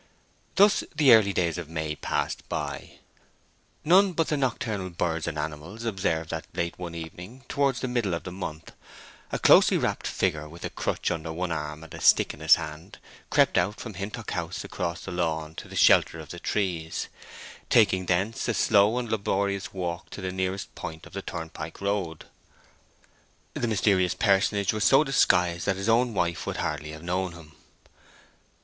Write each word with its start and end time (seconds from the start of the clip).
Thus 0.55 0.83
the 0.95 1.13
early 1.13 1.31
days 1.31 1.59
of 1.59 1.69
May 1.69 1.95
passed 1.95 2.49
by. 2.49 2.93
None 3.85 4.13
but 4.13 4.29
the 4.29 4.35
nocturnal 4.35 4.89
birds 4.89 5.27
and 5.27 5.37
animals 5.37 5.85
observed 5.85 6.31
that 6.31 6.47
late 6.55 6.79
one 6.79 6.95
evening, 6.95 7.45
towards 7.47 7.81
the 7.81 7.87
middle 7.87 8.15
of 8.15 8.23
the 8.23 8.31
month, 8.31 8.71
a 9.31 9.37
closely 9.37 9.77
wrapped 9.77 10.07
figure, 10.07 10.49
with 10.49 10.65
a 10.65 10.71
crutch 10.71 11.11
under 11.11 11.31
one 11.31 11.51
arm 11.51 11.83
and 11.83 11.93
a 11.93 12.01
stick 12.01 12.33
in 12.33 12.39
his 12.39 12.55
hand, 12.55 12.97
crept 13.29 13.59
out 13.59 13.79
from 13.79 13.93
Hintock 13.93 14.31
House 14.31 14.63
across 14.63 15.05
the 15.05 15.11
lawn 15.11 15.53
to 15.53 15.67
the 15.67 15.75
shelter 15.75 16.19
of 16.19 16.29
the 16.29 16.39
trees, 16.39 17.07
taking 17.69 18.07
thence 18.07 18.47
a 18.47 18.55
slow 18.55 18.97
and 18.97 19.07
laborious 19.07 19.71
walk 19.71 20.09
to 20.09 20.19
the 20.21 20.31
nearest 20.31 20.73
point 20.73 21.05
of 21.05 21.13
the 21.13 21.21
turnpike 21.21 21.79
road. 21.79 22.25
The 23.53 23.67
mysterious 23.67 24.15
personage 24.15 24.73
was 24.73 24.83
so 24.83 25.03
disguised 25.03 25.67
that 25.67 25.77
his 25.77 25.87
own 25.89 26.15
wife 26.15 26.47
would 26.47 26.57
hardly 26.57 26.89
have 26.91 27.03
known 27.03 27.33
him. 27.33 27.51